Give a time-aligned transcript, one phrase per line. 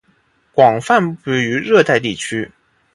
[0.51, 2.51] 广泛布于热带地区。